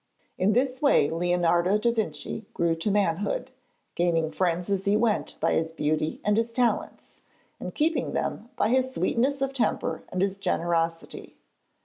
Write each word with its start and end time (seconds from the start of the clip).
In 0.35 0.53
this 0.53 0.81
way 0.81 1.11
Leonardo 1.11 1.77
da 1.77 1.91
Vinci 1.91 2.47
grew 2.55 2.73
to 2.75 2.89
manhood, 2.89 3.51
gaining 3.93 4.31
friends 4.31 4.67
as 4.67 4.85
he 4.85 4.97
went 4.97 5.35
by 5.39 5.53
his 5.53 5.71
beauty 5.71 6.19
and 6.25 6.37
his 6.37 6.51
talents, 6.51 7.21
and 7.59 7.75
keeping 7.75 8.13
them 8.13 8.49
by 8.55 8.69
his 8.69 8.91
sweetness 8.95 9.43
of 9.43 9.53
temper 9.53 10.01
and 10.09 10.23
his 10.23 10.39
generosity. 10.39 11.37